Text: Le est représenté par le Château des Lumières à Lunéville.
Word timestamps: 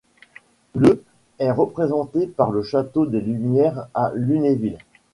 Le 0.73 1.03
est 1.37 1.51
représenté 1.51 2.25
par 2.25 2.49
le 2.49 2.63
Château 2.63 3.05
des 3.05 3.21
Lumières 3.21 3.87
à 3.93 4.11
Lunéville. 4.15 4.79